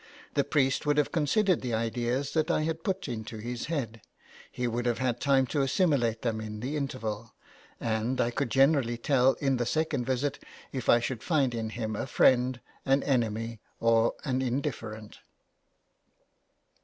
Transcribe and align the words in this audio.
The 0.33 0.43
priest 0.43 0.83
would 0.87 0.97
have 0.97 1.11
considered 1.11 1.61
the 1.61 1.75
ideas 1.75 2.33
that 2.33 2.49
I 2.49 2.63
had 2.63 2.83
put 2.83 3.07
into 3.07 3.37
his 3.37 3.67
head, 3.67 4.01
he 4.51 4.67
would 4.67 4.87
have 4.87 4.97
had 4.97 5.19
time 5.19 5.45
to 5.53 5.61
assimilate 5.61 6.23
them 6.23 6.41
in 6.41 6.59
the 6.59 6.75
interval, 6.75 7.35
and 7.79 8.19
I 8.19 8.31
could 8.31 8.49
generally 8.49 8.97
tell 8.97 9.33
in 9.33 9.57
the 9.57 9.65
second 9.67 10.05
visit 10.07 10.39
if 10.71 10.89
I 10.89 10.99
should 10.99 11.21
find 11.21 11.53
in 11.53 11.69
him 11.69 11.95
a 11.95 12.07
friend, 12.07 12.59
an 12.83 13.03
enemy, 13.03 13.59
or 13.79 14.15
an 14.25 14.41
in 14.41 14.59
different. 14.59 15.19